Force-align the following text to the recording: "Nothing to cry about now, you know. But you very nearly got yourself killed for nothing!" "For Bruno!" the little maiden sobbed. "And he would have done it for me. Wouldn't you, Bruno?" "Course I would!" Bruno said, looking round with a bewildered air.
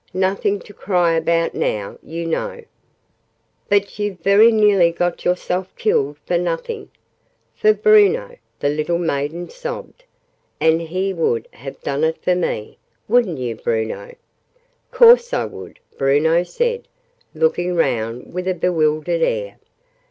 "Nothing 0.15 0.59
to 0.61 0.73
cry 0.73 1.13
about 1.13 1.53
now, 1.53 1.99
you 2.01 2.25
know. 2.25 2.63
But 3.69 3.99
you 3.99 4.17
very 4.23 4.51
nearly 4.51 4.91
got 4.91 5.23
yourself 5.25 5.75
killed 5.75 6.17
for 6.25 6.39
nothing!" 6.39 6.89
"For 7.55 7.71
Bruno!" 7.71 8.37
the 8.59 8.69
little 8.69 8.97
maiden 8.97 9.47
sobbed. 9.49 10.03
"And 10.59 10.81
he 10.81 11.13
would 11.13 11.47
have 11.51 11.79
done 11.83 12.03
it 12.03 12.17
for 12.19 12.33
me. 12.33 12.79
Wouldn't 13.07 13.37
you, 13.37 13.55
Bruno?" 13.57 14.15
"Course 14.89 15.33
I 15.35 15.45
would!" 15.45 15.79
Bruno 15.99 16.41
said, 16.41 16.87
looking 17.35 17.75
round 17.75 18.33
with 18.33 18.47
a 18.47 18.55
bewildered 18.55 19.21
air. 19.21 19.59